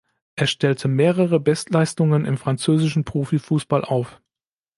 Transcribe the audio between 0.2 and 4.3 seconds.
Er stellte mehrere Bestleistungen im französischen Profifußball auf.